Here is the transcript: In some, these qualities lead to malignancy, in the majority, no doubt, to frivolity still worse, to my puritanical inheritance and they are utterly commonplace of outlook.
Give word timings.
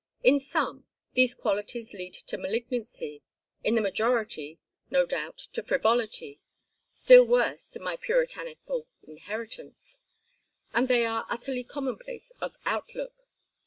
In 0.23 0.39
some, 0.39 0.87
these 1.13 1.35
qualities 1.35 1.93
lead 1.93 2.15
to 2.15 2.35
malignancy, 2.35 3.21
in 3.63 3.75
the 3.75 3.81
majority, 3.81 4.57
no 4.89 5.05
doubt, 5.05 5.37
to 5.53 5.61
frivolity 5.61 6.41
still 6.89 7.23
worse, 7.23 7.69
to 7.69 7.79
my 7.79 7.97
puritanical 7.97 8.87
inheritance 9.03 10.01
and 10.73 10.87
they 10.87 11.05
are 11.05 11.27
utterly 11.29 11.63
commonplace 11.63 12.31
of 12.41 12.57
outlook. 12.65 13.13